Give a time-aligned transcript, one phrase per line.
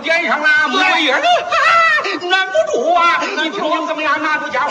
[0.00, 1.20] 点上了，穆桂英啊，
[2.28, 3.20] 难不住啊！
[3.42, 4.20] 你听我怎么样？
[4.22, 4.70] 拿出家伙。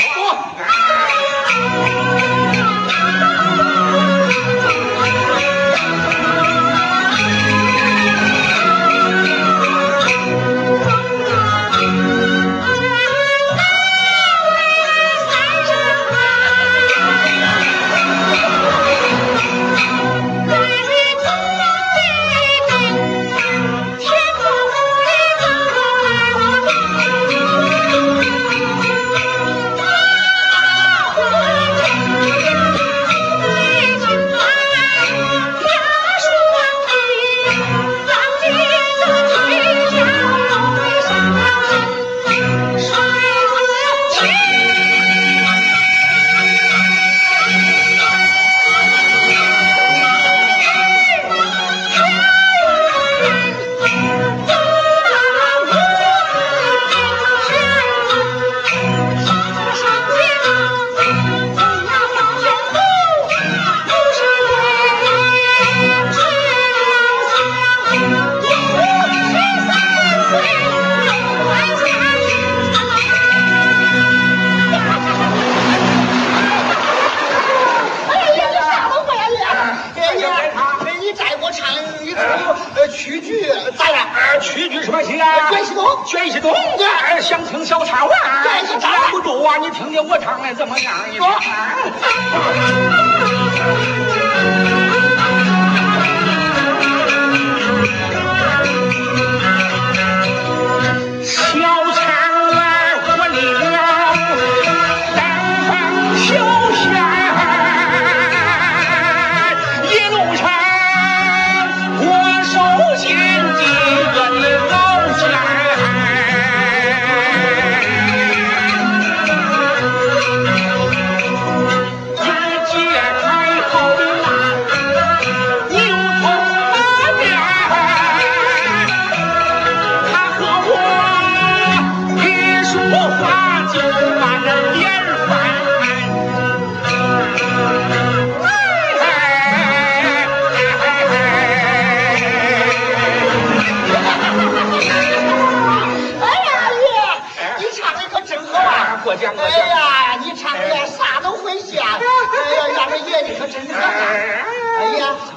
[83.93, 85.49] 啊剧什说戏啊？
[85.51, 85.85] 卷席东。
[86.05, 88.09] 卷席东子想听小插话。
[88.43, 90.93] 卷席掌不住啊你听听我唱的怎么样？
[91.11, 91.75] 你说啊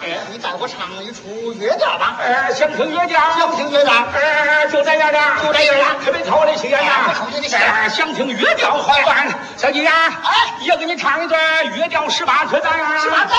[0.05, 2.19] 哎，你带我唱一出越调吧。
[2.21, 3.21] 哎，想听越调？
[3.39, 3.93] 想听越调？
[4.13, 5.19] 哎，就在那儿呢。
[5.43, 6.13] 就在那儿呢。
[6.13, 6.79] 别吵我的琴呀！
[7.07, 7.49] 不吵你的。
[7.89, 9.27] 想听越调好啊，
[9.57, 9.87] 小姐。
[9.87, 11.41] 哎，也给你唱一段
[11.77, 12.99] 越调十八段啊。
[12.99, 13.37] 十八段不，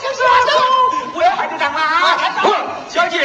[0.00, 0.10] 听。
[1.14, 2.18] 我也看这张啊。
[2.88, 3.18] 小姐。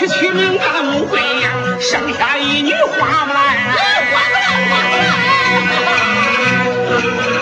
[0.00, 3.44] 娶妻名叫穆桂英，生下一女花木兰。
[3.44, 7.39] 花木兰，花木兰。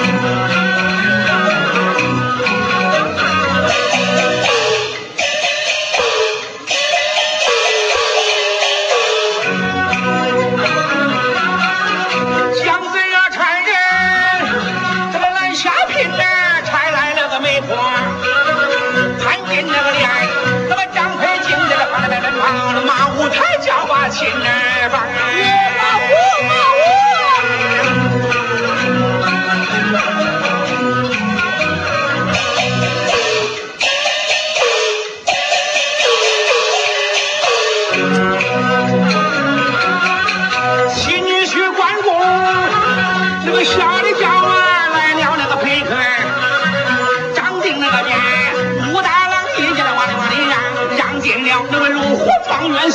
[22.57, 25.09] 上了马五台叫把亲儿帮，我
[26.49, 26.78] 把我。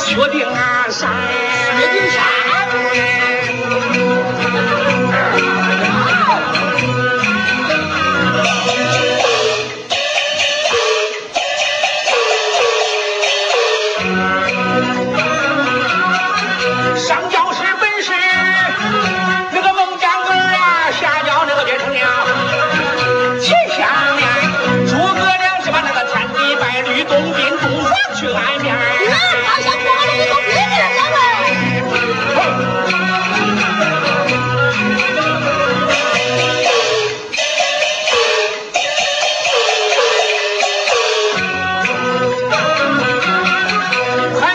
[0.06, 1.10] 确定啊，上，
[1.78, 2.43] 确定上。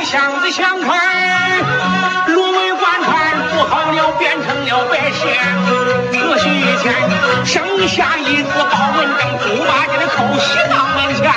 [0.10, 0.98] 箱子香块，
[2.30, 5.38] 芦为官材不好了，变成了白线。
[6.12, 6.92] 仔细一前，
[7.46, 11.30] 生下一次保温灯，猪八戒的口袭到门前。